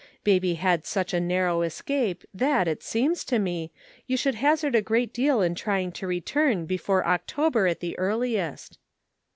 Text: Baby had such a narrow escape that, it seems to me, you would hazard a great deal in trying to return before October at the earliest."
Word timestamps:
Baby 0.23 0.55
had 0.55 0.83
such 0.83 1.13
a 1.13 1.19
narrow 1.19 1.61
escape 1.61 2.23
that, 2.33 2.67
it 2.67 2.81
seems 2.81 3.23
to 3.25 3.37
me, 3.37 3.71
you 4.07 4.17
would 4.25 4.33
hazard 4.33 4.73
a 4.73 4.81
great 4.81 5.13
deal 5.13 5.41
in 5.41 5.53
trying 5.53 5.91
to 5.91 6.07
return 6.07 6.65
before 6.65 7.05
October 7.05 7.67
at 7.67 7.81
the 7.81 7.95
earliest." 7.99 8.79